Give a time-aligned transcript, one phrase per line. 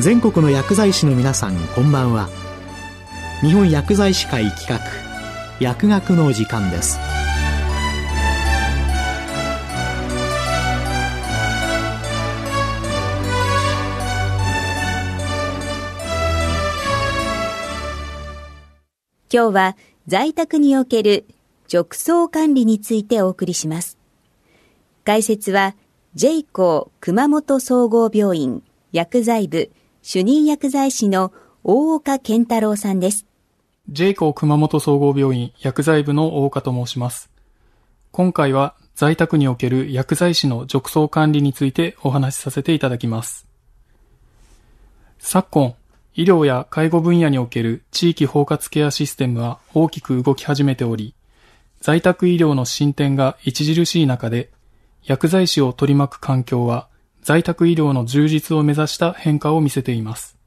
[0.00, 2.28] 全国の薬剤師の皆さんこんばんは
[3.40, 4.78] 日本薬剤師会企画
[5.58, 7.00] 薬学の時間です
[19.30, 19.76] 今日は
[20.06, 21.26] 在宅における
[21.68, 23.98] 褥瘡管理についてお送りします。
[25.04, 25.74] 解説は
[26.14, 28.62] j コー熊本総合病院
[28.92, 29.70] 薬剤部
[30.10, 33.26] 主任薬剤師の大岡健太郎さんです。
[33.90, 37.30] j コ熊本総合病院薬剤部の大岡と申します。
[38.10, 43.46] 今回は在宅における薬剤師の褥瘡管理についてお話しさせていただきます。
[45.18, 45.74] 昨今、
[46.14, 51.12] 医療や介護分野における地域包括ケアシステムは大きく動き始めており、
[51.82, 54.48] 在宅医療の進展が著しい中で、
[55.04, 56.88] 薬剤師を取り巻く環境は
[57.28, 60.38] 在宅医療の充実を目指した変化を見せています。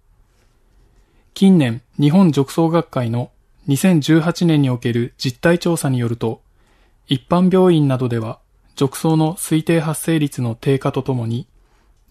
[1.35, 3.29] 近年、日本褥瘡学会の
[3.67, 6.41] 2018年における実態調査によると、
[7.05, 8.39] 一般病院などでは、
[8.75, 11.45] 褥瘡の推定発生率の低下とともに、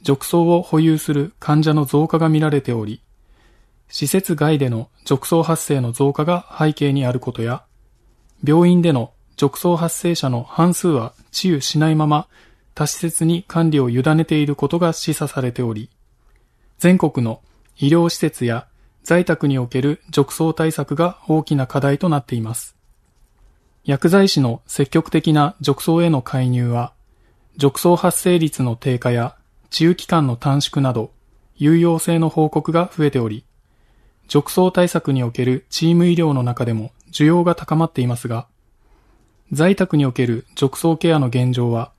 [0.05, 3.03] 褥瘡を保有する患者の増加が見られており、
[3.89, 7.65] 施設外での褥瘡発生の増加が背景にあることや、
[8.45, 12.29] 病院での褥瘡発生者の半数は治癒しないまま
[12.81, 15.91] 他施設に管理を委ねていることが示唆されており、
[16.79, 17.43] 全国の
[17.77, 18.69] 医療施設や
[19.03, 22.75] 在宅における褥瘡対策が大きな課題となっています。
[23.85, 26.95] 薬剤師の積極的な褥瘡への介入は、
[27.59, 29.37] 褥瘡発生率の低下や
[29.69, 31.13] 治癒期間の短縮など、
[31.57, 33.45] 有用性の報告が増えており、
[34.27, 38.47] 褥瘡対策におけるチーム医療の中でも需要が高まっていますが、
[39.53, 41.93] 在宅における褥瘡ケアの現状は、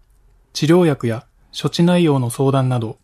[0.53, 1.25] 治療薬や
[1.59, 2.97] 処置内容の相談など、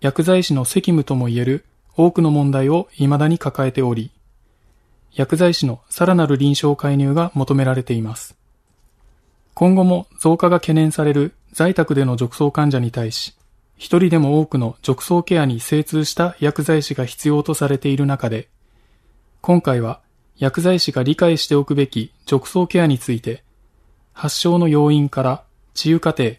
[0.00, 1.64] 薬剤師の責務ともいえる
[1.96, 4.10] 多くの問題を未だに抱えており、
[5.14, 8.36] 薬剤師のさらなる臨床介入が求められています。
[9.54, 13.34] 今後も増加が懸念される在宅での褥瘡患者に対し、
[13.78, 18.48] 一人でも多くの褥瘡ケアに精通した薬剤師が必要とされている中で、
[19.40, 20.02] 今回は
[20.36, 23.42] 薬剤師が理解しておくべき褥瘡ケアについて、
[24.12, 26.32] 発症の要因から治癒過程、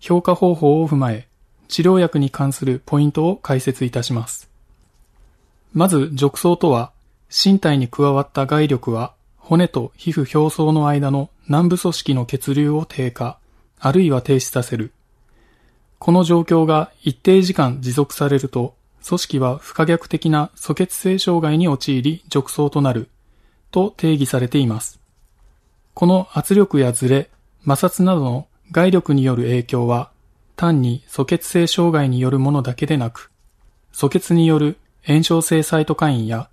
[0.00, 1.28] 評価方法を踏まえ、
[1.68, 4.48] 治療薬に関するポイントを解説いたします。
[5.72, 6.92] まず、褥瘡とは、
[7.30, 13.38] 身体に加わった外力は、骨と皮膚表層の間の軟部組織の血流を低下、
[13.80, 14.92] あるいは停止させる。
[15.98, 18.74] この状況が一定時間持続されると、
[19.06, 23.08] 組織は不可逆的な素血性障害に陥り褥瘡となる、
[23.70, 25.00] と定義されています。
[25.94, 27.30] この圧力やズレ、
[27.66, 30.10] 摩擦などの外力による影響は、
[30.56, 33.30] 単に素血性障害によるものだけでなく、
[33.92, 36.50] 素血による炎症性サイトカインや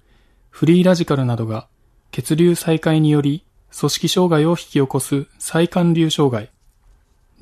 [0.50, 1.68] フリーラジカルなどが
[2.12, 3.44] 血流再開により
[3.78, 6.50] 組織障害を引き起こす再管流障害、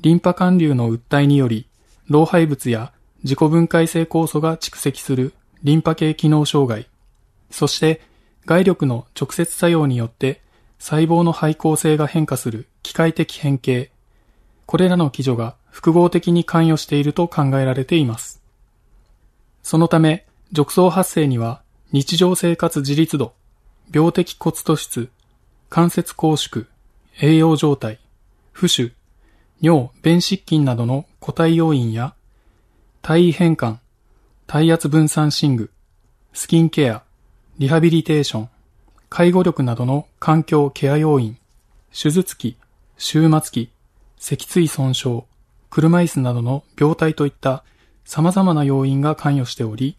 [0.00, 1.68] リンパ管流の訴えにより
[2.08, 2.92] 老廃物や
[3.22, 6.88] 自己分解性酵素が蓄積するリンパ系機能障害、
[7.50, 8.02] そして
[8.46, 10.42] 外力の直接作用によって
[10.78, 13.90] 細胞の配構性が変化する機械的変形、
[14.66, 18.42] これらの基準が複合的に関与していると考えられています。
[19.62, 23.34] そのため、褥瘡発生には日常生活自立度、
[23.92, 25.10] 病的骨突出、
[25.68, 26.66] 関節拘縮、
[27.20, 27.98] 栄養状態、
[28.54, 28.92] 浮腫、
[29.60, 32.14] 尿、便失禁などの固体要因や、
[33.02, 33.78] 体位変換、
[34.46, 35.70] 体圧分散寝具、
[36.32, 37.02] スキンケア、
[37.58, 38.48] リハビリテーション、
[39.08, 41.36] 介護力などの環境ケア要因、
[41.92, 42.56] 手術期、
[42.98, 43.70] 終末期、
[44.24, 45.24] 脊椎損傷、
[45.68, 47.62] 車椅子などの病態といった
[48.06, 49.98] 様々な要因が関与しており、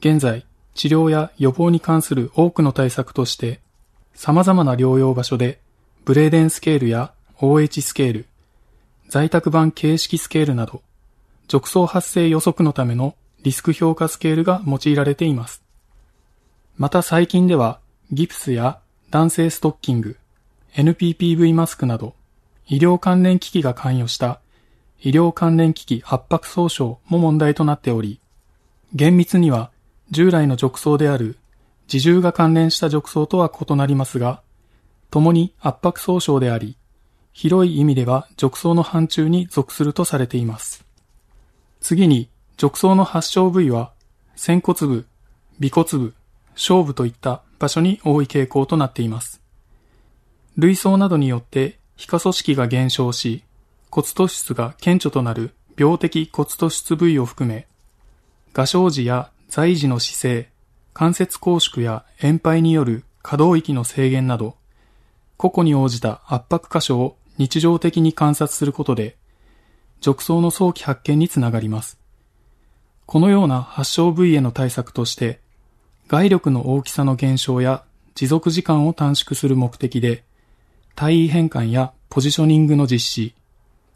[0.00, 3.60] 現在、治療や予防に関する多くの対策として、
[4.14, 5.60] 様々な療養場所で、
[6.06, 8.26] ブレーデンスケールや OH スケール、
[9.10, 10.80] 在宅版形式スケールなど、
[11.46, 15.62] 褥瘡発生予測のためのリスク評価スケールが用いられています。
[16.78, 17.80] また最近では、
[18.12, 18.78] ギプスや
[19.10, 20.16] 男性ストッキング、
[20.72, 22.14] NPPV マスクなど、
[22.66, 24.40] 医療関連機器が関与した
[25.00, 28.20] 医療関連機器圧迫損傷も問題となっており、
[28.94, 29.70] 厳密には
[30.10, 31.38] 従来の褥瘡である
[31.92, 34.42] 自重が関連した褥瘡とは異なりますが、
[35.10, 36.76] 共に圧迫損傷であり、
[37.32, 40.84] 広い意味では褥瘡の範疇に属するとされています。
[41.80, 43.92] 次に、褥瘡の発症部位は、
[44.36, 45.06] 仙骨部、
[45.62, 46.14] 尾骨部、
[46.54, 49.40] 小部といった場所に多い傾向となっています。
[50.56, 53.44] 類層などによって皮下組織が減少し、
[53.88, 57.68] 骨突出が顕著となる病的骨突出部位を含め、
[58.52, 60.50] 画生児や在時の姿勢、
[60.94, 64.56] 関節拘縮や円廃による可動域の制限など、
[65.36, 69.16] 個々に応じた圧迫箇所を日常的に観察することで、
[70.00, 72.00] 褥瘡の早期発見につながります。
[73.06, 75.38] このような発症部位への対策として、
[76.08, 77.84] 外力の大きさの減少や
[78.16, 80.24] 持続時間を短縮する目的で、
[80.94, 83.34] 体位変換やポジショニングの実施、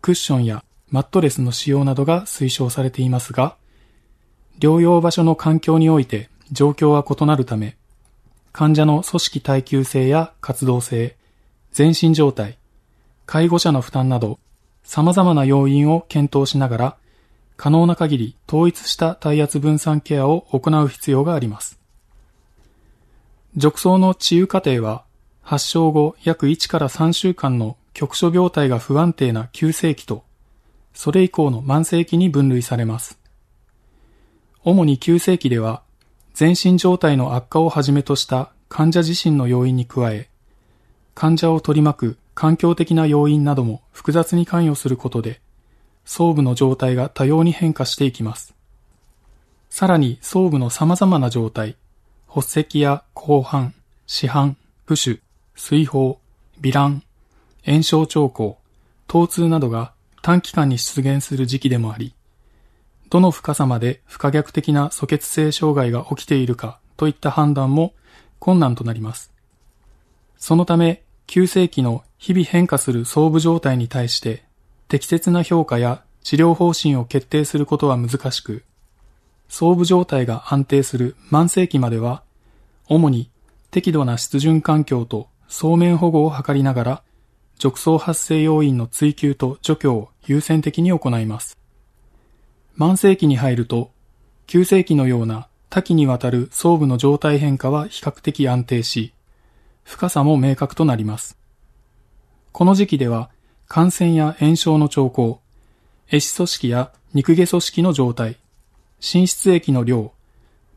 [0.00, 3.56] クッションやマットレスの使用などが推奨されていますが、
[4.58, 7.76] 療養場所の環境において状況は異なるため、
[8.52, 11.16] 患者の組織耐久性や活動性、
[11.72, 12.56] 全身状態、
[13.26, 14.38] 介護者の負担など、
[14.82, 16.96] 様々な要因を検討しながら、
[17.56, 21.78] 可能な限り統一した体圧分散ケアを行う必要があります。
[23.56, 25.04] 褥瘡の治癒過程は、
[25.48, 30.24] 発症後約1から3週間の局所病態が不安定な急性期と、
[30.92, 33.16] それ以降の慢性期に分類されます。
[34.64, 35.84] 主に急性期では、
[36.34, 40.28] 全身状態の悪化をはじめとした患者自身の要因に加え、
[41.14, 45.40] 患者を取り巻く環境的な要因なども複雑に関与することで、
[46.04, 48.52] 装部の状態が多様に変化していきます。
[49.70, 51.76] さらに装部の様々な状態、
[52.26, 53.74] 発石や後半、
[54.08, 54.56] 市販、
[54.86, 55.20] プシュ、
[55.56, 56.18] 水泡、
[56.60, 57.02] 微乱、
[57.64, 58.58] 炎症兆候、
[59.08, 62.14] 疼痛などが短期間に出現する時期でもあり、
[63.08, 67.94] どの深さまで不可逆的な素血性障害が起きているかといった判断も
[68.38, 69.32] 困難となります。
[70.36, 74.44] そのため、急性期の日々変化する装部状態に対して
[74.88, 78.62] 適切な評価や治療方針を決定することは難しく、
[79.48, 82.22] 装部状態が安定する慢性期までは、
[82.88, 83.30] 主に
[83.70, 87.02] 適度な湿潤環境と層面保護を図りながら、
[87.58, 91.56] 褥瘡発生要因の追求と除去を優先的に行います。
[92.78, 93.90] 慢性期に入ると、
[94.46, 99.12] 急性期のような多岐にわたる装部の状態変化は比較的安定し、
[99.84, 101.38] 深さも明確となります。
[102.52, 103.30] この時期では、
[103.68, 105.40] 感染や炎症の兆候、
[106.08, 108.36] 壊死組織や肉毛組織の状態、
[109.00, 110.12] 心室液の量、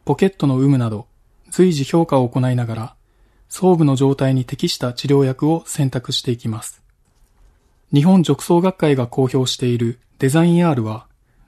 [0.06, 1.08] ポケットの有無など、
[1.52, 2.96] 随時評価を行いながら、
[3.50, 6.82] 装部の状態に適した治療薬を選択していきます。
[7.92, 11.08] 日本褥瘡学会が公表しているデザイン R は、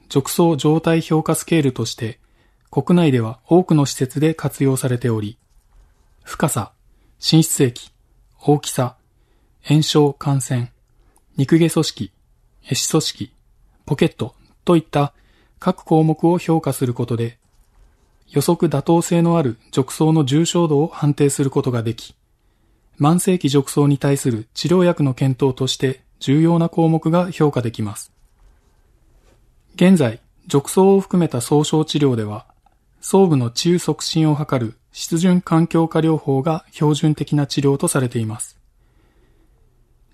[0.09, 2.19] 褥瘡状態評価スケールとして、
[2.71, 5.37] 国内では多くの施設で活用されており、
[6.23, 6.71] 深さ、
[7.19, 7.91] 心室液、
[8.39, 8.97] 大きさ、
[9.63, 10.71] 炎症感染、
[11.37, 12.11] 肉毛組織、
[12.63, 13.33] 壊死組織、
[13.85, 15.13] ポケットといった
[15.59, 17.37] 各項目を評価することで、
[18.31, 22.15] 予測妥当性のある褥瘡の重症度を判定することができ、
[22.99, 28.13] 慢性期褥瘡に対する治療薬の検討として重要な項目が評価できます。
[29.75, 32.45] 現在、褥瘡を含めた総称治療では、
[33.01, 38.57] 装部の治癒促進を図る湿潤環境化療法が標準的な治療とされています。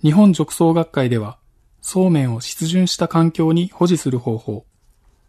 [0.02, 1.38] 日本褥瘡学会では、
[1.82, 4.66] そうめんを湿潤した環境に保持する方法、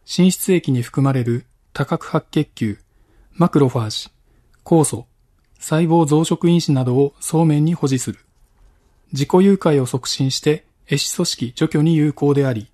[0.04, 1.44] 心室液に含まれる
[1.78, 2.78] 多角白血球、
[3.34, 4.10] マクロファージ、
[4.64, 5.06] 酵素、
[5.60, 8.18] 細胞増殖因子などをそうめんに保持する、
[9.12, 12.66] 自己誘拐を促進して壊死組織除去に有効であり、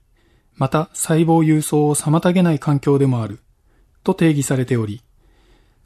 [0.55, 3.41] また細胞輸送を妨げない環境でもある、
[4.05, 5.03] と定義されており、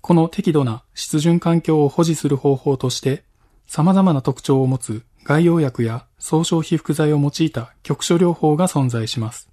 [0.01, 3.25] この適度な湿潤環境を保持する方法として、
[3.67, 9.51] 様々な特徴を持つ外用薬や総称被覆剤を用いた局所療法が存在します。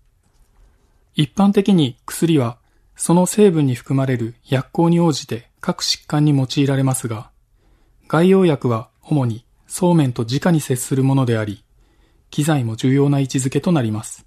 [1.15, 2.59] 一般的に薬は
[2.95, 7.29] その成分に含まれる薬効に応じて各疾患に用いられますが、
[8.07, 11.63] 外用薬は主にそうめんと直に接するものであり、
[12.29, 14.25] 機材も重要な位置づけとなります。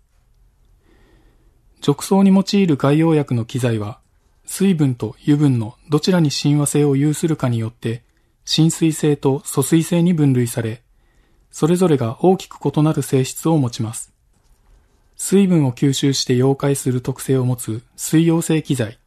[1.81, 4.01] 褥瘡に用いる外用薬の機材は、
[4.45, 8.03] 水分と油分のどちらに親和性を有するかによって、
[8.45, 10.83] 浸水性と疎水性に分類され、
[11.51, 14.13] それぞれが大きく異なる性質を持ちます。
[15.19, 18.99] 水分を吸収して溶解する特性を持つ水溶性機材、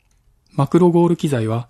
[0.51, 1.70] マクロゴール機材は、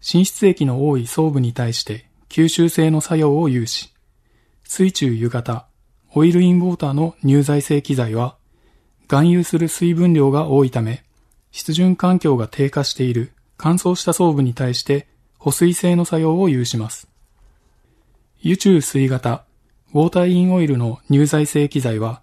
[0.00, 3.92] 浸出液の多い装部に対して吸収性の作用を有し、
[4.62, 5.66] 水中湯型、
[6.14, 8.36] オイルインウォーターの乳剤性機材は、
[9.08, 11.02] 含有する水分量が多いため、
[11.50, 15.06] 湿潤環境が低下している乾燥した装部に対して
[15.38, 17.08] 保水性の作用を有します。
[18.40, 19.44] 油中水型、
[19.92, 22.22] ウォーターインオイルの乳剤性機材は、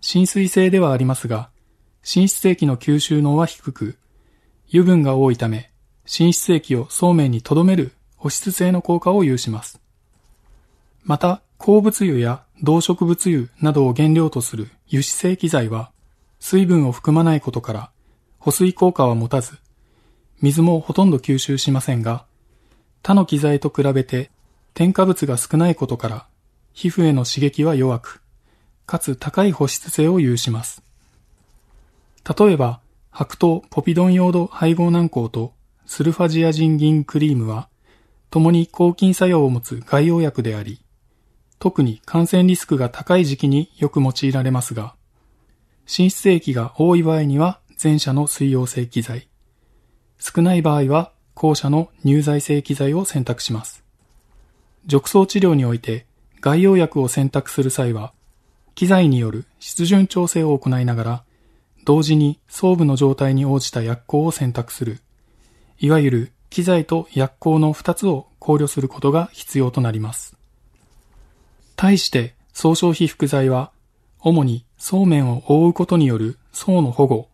[0.00, 1.50] 浸水性ではありますが、
[2.02, 3.98] 浸出液の吸収能は低く、
[4.68, 5.70] 油分が多いため、
[6.04, 9.80] 浸出液をそうめんに留める保湿性の効果を有します。
[11.04, 15.90] また、鉱物油や動植物油などを原料とする油脂性機材は、
[16.38, 17.90] 水分を含まないことから、
[18.38, 19.58] 保水効果は持たず、
[20.40, 22.26] 水もほとんど吸収しませんが、
[23.02, 24.30] 他の機材と比べて
[24.74, 26.26] 添加物が少ないことから
[26.72, 28.22] 皮膚への刺激は弱く、
[28.86, 30.82] かつ高い保湿性を有します。
[32.38, 35.52] 例えば、白桃ポピドン用土配合軟膏と
[35.86, 37.68] スルファジアジン銀クリームは、
[38.30, 40.80] 共に抗菌作用を持つ外用薬であり、
[41.58, 44.94] 特に感染リスクが高い時期によく用いられますが、
[45.86, 49.28] 浸出液が多い場合には前者の水溶性機材、
[50.18, 53.84] 少ない場合は後者の乳剤性機材を選択します。
[54.86, 56.06] 褥瘡治療において
[56.40, 58.12] 外用薬を選択する際は、
[58.76, 61.24] 機材による湿潤調整を行いながら、
[61.86, 65.00] 同時に装部の状態に応じた薬効を選択する、
[65.78, 70.36] いわゆる機材と薬効の2つを考慮することが必要となります。
[71.74, 73.72] 対して総消費副剤は、
[74.20, 77.28] 主にそうめんを覆うことによる層の保護、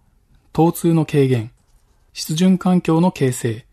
[0.52, 1.50] 疼痛の軽減、
[2.12, 3.66] 湿潤環境の形成、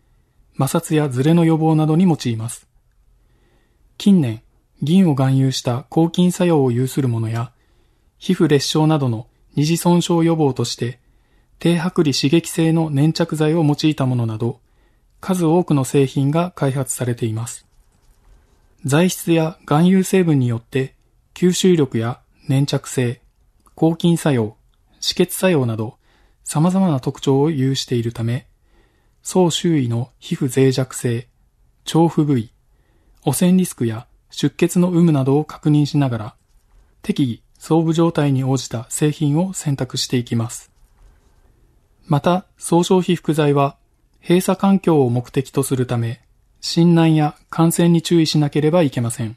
[0.58, 2.66] 摩擦やズレの予防などに用います。
[3.96, 4.42] 近年、
[4.82, 7.52] 銀を含有した抗菌作用を有するものや、
[8.20, 11.00] 皮膚裂傷などの二次損傷予防として、
[11.58, 14.60] 低剥離刺激性の粘着剤を用いたものなど、
[15.20, 17.66] 数多くの製品が開発されています。
[18.84, 20.94] 材質や含有成分によって
[21.34, 23.22] 吸収力や粘着性、
[23.74, 24.56] 抗菌作用、
[25.00, 25.96] 止血作用など
[26.44, 28.46] 様々な特徴を有しているため、
[29.22, 31.26] 総周囲の皮膚脆弱性、
[31.84, 32.52] 調布部位、
[33.24, 36.34] 汚染リスクや出血の有無などを確認しながら、
[37.02, 40.72] 適宜装部状態に応じた製品を選択していきます。
[42.06, 43.76] また、総消費副剤は
[44.22, 46.22] 閉鎖環境を目的とするため、
[46.62, 49.36] 診断や感染に注意しなければいけません。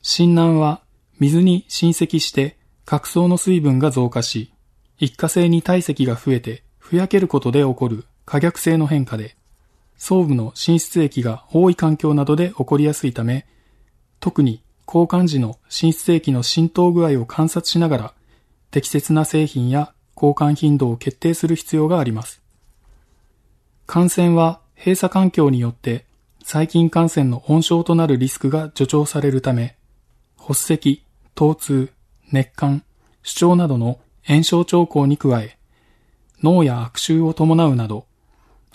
[0.00, 0.80] 診断は
[1.20, 4.54] 水に浸積して角層の水分が増加し、
[4.98, 9.36] 一過性に体積が増えてふやけることで起こる可逆性の変化で、
[9.98, 13.46] 装部の浸出液が多い環境などで起こりやすいため、
[14.18, 18.14] 特に交換時の浸出液の浸透具合を観察しながら、
[18.70, 22.40] 適切な製品や交換頻度を決定する必要があります。
[23.86, 26.06] 感染は閉鎖環境によって
[26.42, 29.76] 細菌感染の温床となるリスクが助長されるため、
[30.38, 31.02] 発石、
[31.34, 31.92] 疼痛、
[32.30, 32.84] 熱感、
[33.22, 35.58] 主張などの炎症兆候に加え、
[36.42, 38.06] 脳や悪臭を伴うなど、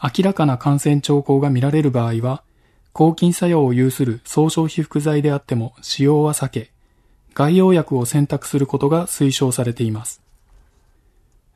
[0.03, 2.43] 明らかな感染兆候が見られる場合は、
[2.93, 6.71] 抗菌作用を有する総消費副剤であっても使用は避け、
[7.33, 10.21] 外用薬を選択することが推奨されています。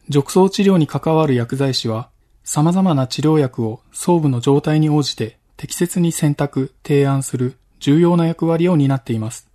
[0.10, 2.10] 褥瘡治療に関わる薬剤師は、
[2.44, 9.50] 様々な治療薬を装部の状態に応じて適切に選択、提案する重要な役割を担っています。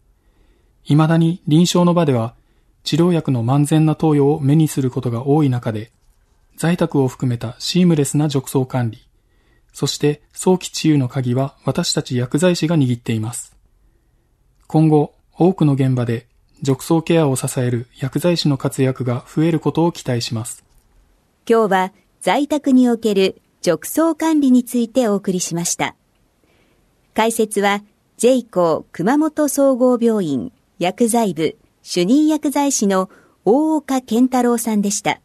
[0.84, 2.34] 未だに臨床の場では
[2.84, 5.92] 治療薬の万全な投与を目にすることが多い中で、
[6.56, 9.06] 在宅を含めたシームレスな褥瘡管理、
[9.72, 13.56] そして早期治癒の鍵は私たち薬剤師が握っています。
[14.66, 16.26] 今後、多くの現場で
[16.62, 20.64] 褥瘡ケアを支える薬剤師の活躍が増えることを期待します。
[21.48, 25.96] 今日は在宅における褥瘡管理についてお送りしました。
[27.14, 27.82] 解説は
[28.18, 33.10] j コー熊本総合病院薬剤部主任薬剤師の
[33.44, 35.20] 大岡健太郎さんでした。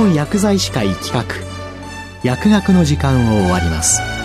[0.00, 1.26] 本薬剤師会企画
[2.22, 4.19] 薬学の時間を終わります。